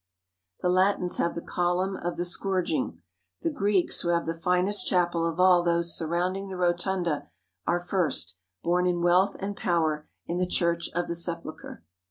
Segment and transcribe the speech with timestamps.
[0.61, 3.03] The Latins have the column of the scourg ing.
[3.43, 7.29] The Greeks, who have the finest chapel of all those surrounding the rotunda,
[7.67, 11.83] are first, both in wealth and power, in the Church of the Sepulchre.